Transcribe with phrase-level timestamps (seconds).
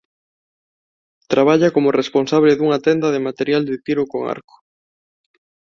[1.31, 4.55] Traballa como responsable dunha tenda de material de tiro con arco.